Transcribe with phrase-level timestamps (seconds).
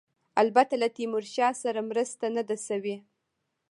[0.41, 2.95] البته له تیمورشاه سره مرسته نه ده شوې.